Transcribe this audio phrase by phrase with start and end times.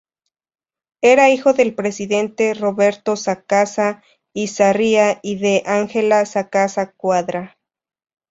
[1.03, 4.01] Era hijo del presidente Roberto Sacasa
[4.33, 7.59] y Sarria y de Ángela Sacasa Cuadra.